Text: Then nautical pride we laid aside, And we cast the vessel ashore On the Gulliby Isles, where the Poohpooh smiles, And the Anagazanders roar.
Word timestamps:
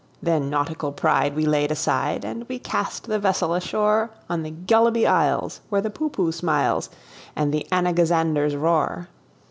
Then 0.19 0.49
nautical 0.49 0.91
pride 0.93 1.35
we 1.35 1.45
laid 1.45 1.69
aside, 1.71 2.25
And 2.25 2.49
we 2.49 2.57
cast 2.57 3.03
the 3.03 3.19
vessel 3.19 3.53
ashore 3.53 4.09
On 4.31 4.41
the 4.41 4.49
Gulliby 4.49 5.05
Isles, 5.05 5.61
where 5.69 5.79
the 5.79 5.91
Poohpooh 5.91 6.33
smiles, 6.33 6.89
And 7.35 7.53
the 7.53 7.67
Anagazanders 7.71 8.59
roar. 8.59 9.09